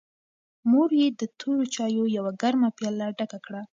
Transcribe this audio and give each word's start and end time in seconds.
مور 0.69 0.89
یې 1.01 1.07
د 1.19 1.21
تورو 1.39 1.63
چایو 1.75 2.05
یوه 2.17 2.31
ګرمه 2.41 2.69
پیاله 2.77 3.07
ډکه 3.17 3.39
کړه. 3.45 3.61